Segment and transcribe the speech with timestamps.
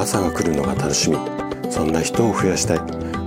[0.00, 1.18] 朝が来るのが楽しみ。
[1.70, 2.78] そんな人を増やしたい。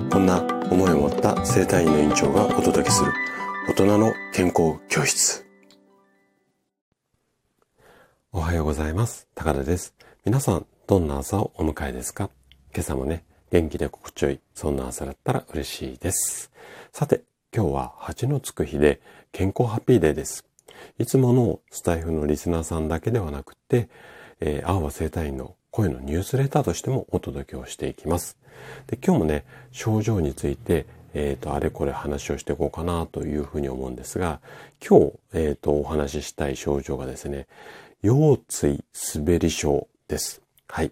[0.09, 0.41] こんな
[0.71, 3.11] 思いを持った生体院の院長がお届けする。
[3.69, 5.45] 大人の健康教室。
[8.31, 9.27] おはようございます。
[9.35, 9.93] 高田です。
[10.25, 12.31] 皆さんどんな朝をお迎えですか？
[12.73, 16.51] 今朝もね元気で心地よいそんな朝だったら嬉しいです。
[16.91, 17.21] さて
[17.55, 18.99] 今日は8のつく日で
[19.31, 20.43] 健康ハッピーデーです。
[20.97, 23.89] いつものスタイフのリスナーさんだけではなくて、
[24.39, 28.37] えー、青葉生体院の声のニュースレターとしてもお届けをしていきます。
[28.85, 34.39] で今日もね、症状について、えっ、ー、と、あれこれ話をしていこうかなというふうに思うんですが、
[34.87, 37.47] 今日、えっ、ー、と、お話ししたい症状がですね、
[38.03, 38.83] 腰椎
[39.15, 40.43] 滑り症です。
[40.67, 40.91] はい。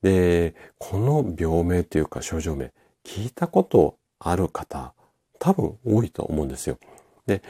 [0.00, 2.72] で、この病名というか症状名、
[3.04, 4.94] 聞いたことある方、
[5.40, 6.78] 多分多いと思うんですよ。
[7.26, 7.42] で、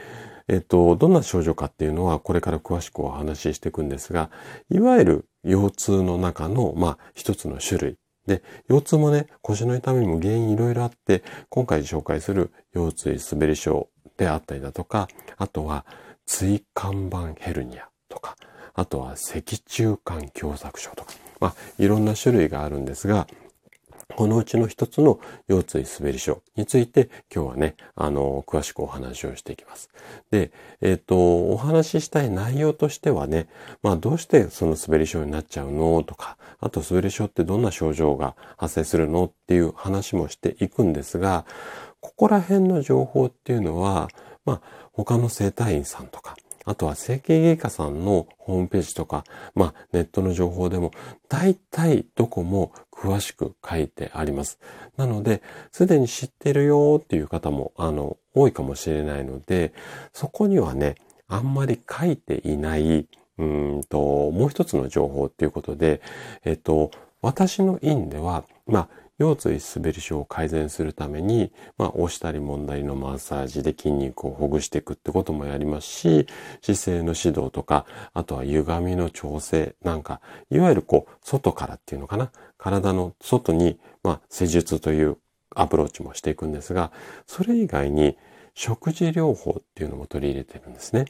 [0.48, 4.30] えっと、どんな症状かっていうのはこれから詳しくお話ししていくんですが、
[4.70, 7.96] いわゆる腰痛の中の、まあ、一つの種類。
[8.26, 15.86] で、腰痛もね、腰の痛みも原因いろいろあって、今回紹介する腰椎滑り症であったりだとか、あとは
[16.26, 18.36] 椎間板ヘルニアとか、
[18.74, 23.26] あとは脊柱管狭窄症とか、まあ、いろんな種類があるんですが、
[24.16, 29.90] このうちの一つの腰椎滑り症について今日はね、あの、詳しくお話をしていきます。
[30.30, 33.48] で、えっ、ー、と、お話ししたい内容としてはね、
[33.82, 41.44] まあどうしてその滑り症になっちゃうのとか、あと滑り症ってどんな症状が発生するのっていう話もしていくんですが、
[42.00, 44.08] ここら辺の情報っていうのは、
[44.44, 44.60] まあ
[44.92, 50.92] 他の生体院さんとか、あとは整形外科さんのホームページとか、まあネットの情報でも
[51.28, 54.58] 大体どこも詳しく書いてあります。
[54.96, 59.72] なので、すでに知ってるよっていう方も、あの、多いかもしれないので、
[60.12, 63.06] そこにはね、あんまり書いていない、
[63.38, 66.02] うんと、もう一つの情報っていうことで、
[66.44, 66.90] えっと、
[67.22, 68.88] 私の院では、まあ、
[69.20, 76.26] 腰椎滑り症を改善するために、まあ、押したり問題のマッサージで筋肉をほぐしていくってこともやりますし、
[76.62, 77.84] 姿勢の指導とか、
[78.14, 82.32] あとは歪みの調整なんか、いわゆるこう、外からっていうのかな？
[82.56, 85.18] 体の外に、まあ、施術という
[85.54, 86.90] アプローチもしていくんですが、
[87.26, 88.16] それ以外に
[88.54, 91.04] 食事療法っていうのも取り入れてるんですね。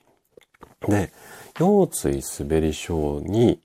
[0.88, 1.12] で、
[1.54, 3.60] 腰椎滑り症に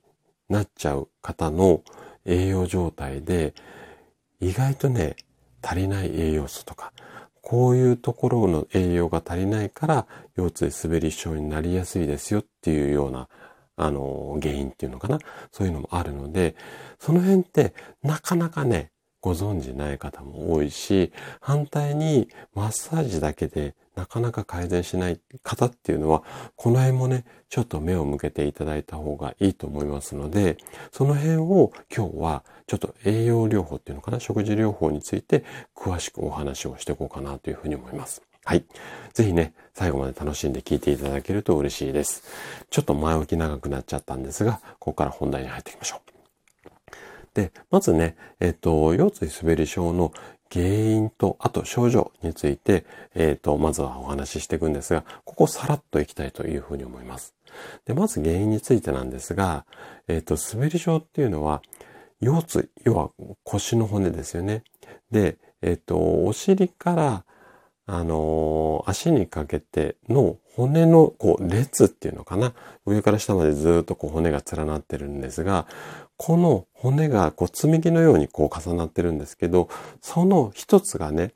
[0.48, 1.82] なっちゃう方の
[2.24, 3.54] 栄養状態で、
[4.40, 5.16] 意外とね、
[5.62, 6.92] 足りない栄養素とか、
[7.42, 13.28] こういうところの栄養が足りないから腰椎滑り症になりやすいですよっていうような、
[13.76, 15.18] あの、原因っていうのかな。
[15.52, 16.56] そういうのもあるので、
[16.98, 18.90] その辺ってなかなかね、
[19.26, 21.10] ご存知ない方も多いし、
[21.40, 26.22] 反対にマッサージだけでなかなか改善しない方っていうのは、
[26.54, 30.58] この辺もね、ちょっと目を向けていただいた方がいいと思いますので、
[30.92, 35.42] その辺を今日はちょっと栄養療法っていうのかな、食事療法について
[35.74, 38.22] 詳しくお話をしていこうかなというふうに思います。
[38.44, 38.64] はい。
[39.12, 42.22] ぜひね、最後まで楽しんで聞いていただけると嬉しいです。
[42.70, 46.15] ちょっと前置き長くなっちゃったんですが、ここから本題に入っていきましょう。
[47.36, 50.10] で、まずね、えっと、腰椎滑り症の
[50.50, 57.34] 原因と、あと症状について、えっ、ー、と、まずはお話ししていくんですが、ここさらっといきたいというふうに思います。
[57.84, 59.66] で、まず原因についてなんですが、
[60.08, 61.60] えっ、ー、と、滑り症っていうのは、
[62.20, 63.10] 腰椎、要は
[63.44, 64.64] 腰の骨ですよね。
[65.10, 67.24] で、えっ、ー、と、お尻から、
[67.88, 72.54] あの足にかけての骨のこう列っていうのかな？
[72.86, 75.66] 上から下までずっとこう骨が連なってるんですが、
[76.16, 79.68] この骨がこう積み木のようにこう重なってるんですけど、
[80.00, 81.32] その一つがね、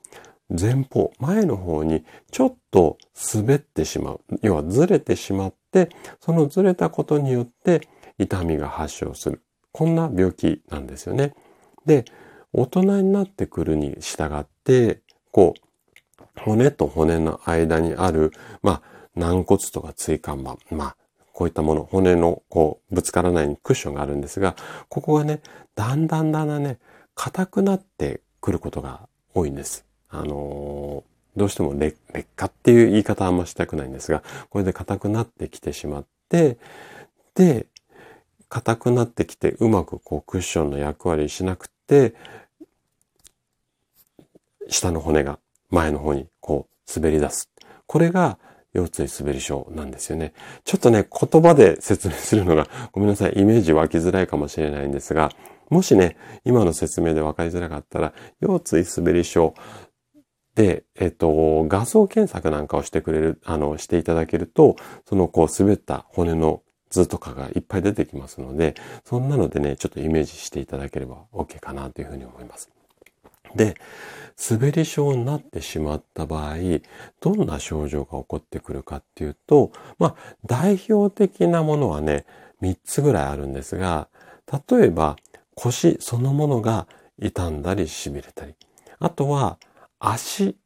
[0.48, 2.96] 前方、前の方にちょっと
[3.34, 4.20] 滑ってしまう。
[4.42, 7.88] 要はずれてしまって、そのずれたことによって
[8.18, 9.42] 痛みが発症する。
[9.70, 11.34] こんな病気なんですよね。
[11.84, 12.04] で、
[12.52, 18.32] 大人になってくるに従って、こう、骨と骨の間にある、
[18.62, 20.96] まあ、軟骨とか椎間板、まあ、
[21.32, 24.56] こういったもの、骨のこう、ぶつからないようにクッションがあるんですが、
[24.88, 25.40] ここがね、
[25.74, 26.78] だんだんだんだんね、
[27.14, 29.84] 硬くなってくることが多いんです。
[30.08, 31.96] あのー、どうしても劣
[32.36, 36.58] 化っていう言い方はあんましたくないんですが、これで硬くなってきてしまって、
[37.34, 37.66] で、
[38.48, 42.14] 硬くなってきてうまくこうクッションの役割しなくて、
[44.68, 45.38] 下の骨が
[45.70, 47.48] 前の方にこう滑り出す。
[47.86, 48.38] これが
[48.72, 50.32] 腰椎滑り症なんですよね。
[50.64, 55.30] ちょっとね、言葉で説明するのが ごめんなさい、イメージ湧きづらいかもしれないんですが、
[55.68, 59.54] もしね、今の説明で分かりづらかったら、腰椎滑り症
[60.54, 64.76] で、えっと、画像検索なんかをしてくれる、あの、していただけると、
[65.08, 68.74] そのこう滑った骨の図とかがいっぱい出てきますので、
[69.04, 72.68] そんなのでね、ちょっとイメージしていただければ OK かなというふうに思います。
[73.54, 73.76] で、
[74.50, 76.56] 滑り症になってしまった場合、
[77.20, 82.24] どんな症状が起こってくるかっていうと、まあ、代表的なものはね、
[82.62, 84.08] 3つぐらいあるんですが、
[84.68, 85.16] 例えば
[85.54, 86.86] 腰そのものが
[87.20, 88.54] 傷んだり痺れたり、
[88.98, 89.58] あとは
[89.98, 90.56] 足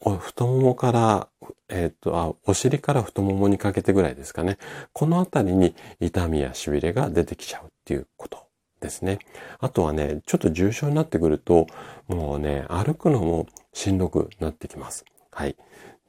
[0.00, 1.28] 太ももから、
[1.68, 4.58] えっ、とあ、お尻から太ももにかけてぐらいですかね。
[4.92, 8.45] このあたりに痛みや痺れが出てきちゃうっていうこと
[8.80, 9.18] ですね。
[9.58, 11.66] あとはね、ちょっと重症になってくると、
[12.08, 15.04] もうね、歩くのもしんどくなってきます。
[15.30, 15.56] はい。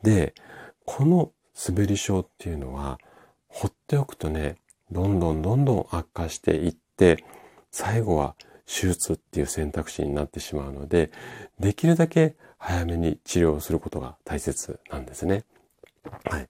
[0.04, 0.34] で、
[0.86, 1.31] この
[1.68, 3.00] 滑り症っていうのは、
[3.48, 4.58] 放っておくとね、
[4.92, 7.24] どんどんどんどん悪化していって、
[7.72, 8.36] 最後は
[8.66, 11.12] 手術っていう選択肢になってしまうので、
[11.60, 15.46] できるだけ早めに治療することが大切なんですね。
[16.25, 16.50] はい。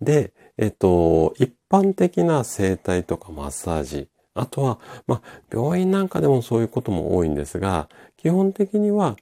[0.00, 9.16] で、えっと、一般的な整体とかマッサージ、あとは、まあ、病院なんかでもそういうことも多いんですが、基本的には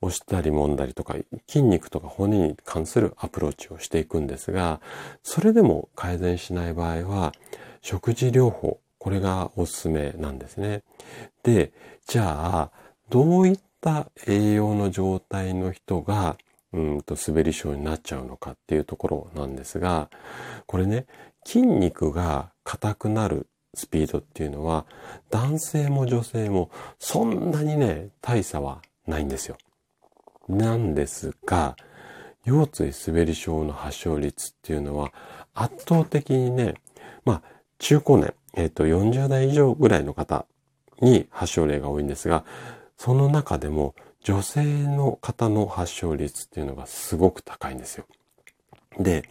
[0.00, 1.16] 押したり揉んだりとか
[1.48, 4.80] 筋肉とか骨に関するアプローチをしていくんですが、
[5.22, 7.32] それでも改善しない場合は、
[7.80, 10.82] 食事療法、これがおすすめなんですね。
[11.42, 11.72] で、
[12.06, 12.70] じゃあ、
[13.10, 16.36] どういった栄養の状態の人が、
[16.72, 20.10] うんと滑り症になっちゃうのかっていうところなんですが、
[20.66, 21.06] これね、
[21.44, 24.86] 筋肉が硬くなるスピードっていうのは、
[25.30, 29.56] 男性も女性もそんなにね、大差はないんですよ。
[30.48, 31.76] なんですが、
[32.44, 35.12] 腰椎滑り症の発症率っていうのは
[35.54, 36.74] 圧倒的にね、
[37.24, 37.42] まあ、
[37.78, 40.46] 中高年、えっ、ー、と、40代以上ぐらいの方
[41.00, 42.44] に発症例が多いんですが、
[42.96, 48.06] その中でも女性の方の発症率っていうのがすごく高いんですよ。
[48.98, 49.24] で、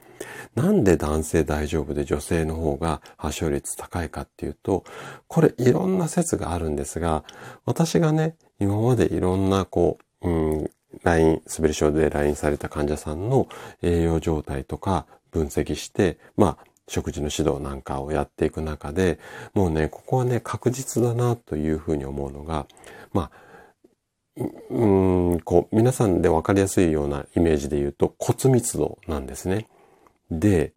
[0.55, 4.83] なんで男性大丈夫で女性の方が発症率高いかっていうと、
[5.27, 7.23] これいろんな説があるんですが、
[7.65, 10.71] 私がね、今までいろんなこう、うん、
[11.03, 13.47] LINE、滑り症で LINE された患者さんの
[13.81, 19.19] 栄養状態とか分析して、まあ、食事の指導なんかをやっていく中で、
[19.53, 22.67] もうね、ここはね、確実だなというふうに思うのが、
[23.13, 23.31] まあ、
[24.35, 29.67] うん、こう、皆さんでわかりやすいようなイメージで言うと骨密度なんですね。
[30.31, 30.73] で、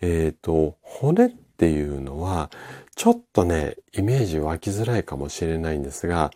[0.00, 2.50] えっ、ー、と、骨っていうのは、
[2.94, 6.30] ちょっとね、イメージ湧きづらいかもしれないんですが、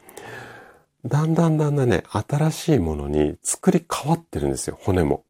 [1.05, 5.25] だんだんだんだんね、新しいものに作り変わってるんですよ、骨も。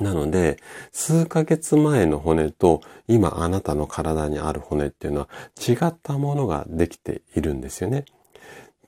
[0.00, 0.58] なので、
[0.92, 5.28] 数ヶ月前の骨と今あなたの体にある骨っていうのは
[5.58, 8.04] 違ったものができているんですよね。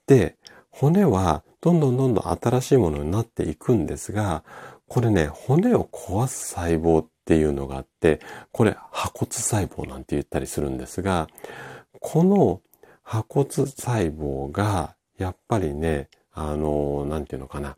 [0.07, 0.37] で、
[0.81, 4.43] 骨はどんどんどんどん新しいものになっていくんですが、
[4.89, 8.19] これね、骨を壊す細胞っていうのがあって、
[8.51, 11.29] これ、破骨細胞なんて言ったりするんですが、
[12.01, 12.63] この
[13.03, 17.77] 破骨細胞が、やっぱりね、あの、なんていうのかな、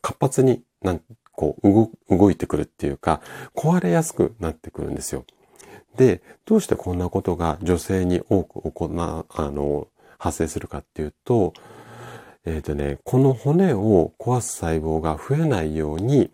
[0.00, 1.00] 活発に、なん
[1.30, 3.20] こう、動いてくるっていうか、
[3.54, 5.24] 壊れやすくなってくるんですよ。
[5.96, 9.86] で、どうしてこんなことが女性に多く行な、あの、
[10.18, 11.52] 発生するかっていうと、
[12.44, 16.30] えっ、ー、とね、この骨を壊す細胞が増えないように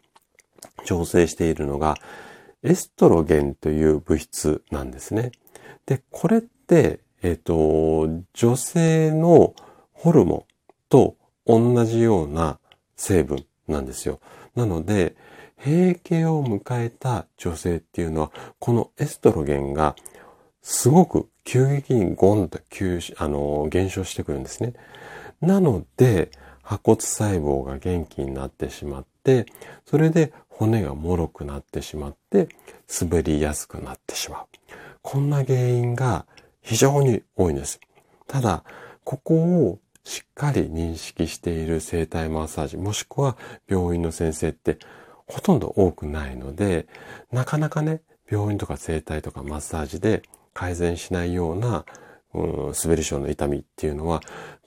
[0.84, 1.96] 調整しているのが
[2.62, 5.32] エストロゲンという物質なんですね。
[5.86, 9.54] で、これって、えっ、ー、と、女性の
[9.92, 12.58] ホルモンと同じような
[12.96, 14.20] 成分なんですよ。
[14.54, 15.16] なので、
[15.64, 19.96] 閉経を迎えた女性っていうのは、このエストロゲンが
[20.62, 24.74] すごく急激にゴンと急あの減少してくるんですね。
[25.40, 26.30] なので、
[26.62, 29.46] 破骨細胞が元気になってしまって、
[29.86, 32.48] それで骨が脆くなってしまって、
[33.00, 34.46] 滑りやすくなってしまう。
[35.00, 36.26] こんな原因が
[36.60, 37.80] 非常に多いんです。
[38.26, 38.64] ただ、
[39.04, 43.36] ここをしっかり認識している生体マッサージ、もしくは
[43.68, 44.78] 病院の先生って
[45.26, 46.86] ほとんど多くないので、
[47.30, 51.84] なかなかね、病院とか整体とかマッサージで改善しないような
[52.34, 54.20] うん、滑り症の痛みっていうのは、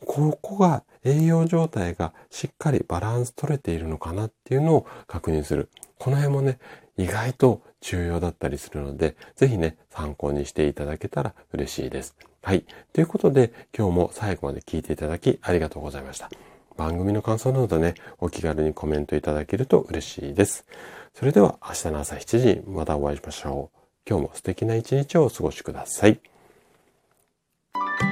[0.06, 5.70] ここが栄養状態がしっかりバランス取れているのかなっていうのを確認する。
[6.00, 6.60] この辺もね、
[6.98, 12.16] 意外と重要だったりするので、ぜひね、参考にしていただけたら嬉しいです。
[12.44, 12.66] はい。
[12.94, 16.30] ということで、今日も最後まで聞いていただきありがとうございました。
[16.78, 20.66] 番組の感想などね、お気軽にコメントいただけると嬉しいです。
[21.14, 23.78] それでは明日の朝7時にまたお会いしましょう。
[24.08, 26.31] 今日も素敵な一日をお過ごしください。
[27.74, 28.11] Thank you